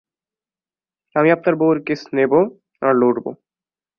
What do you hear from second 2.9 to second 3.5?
লড়বো।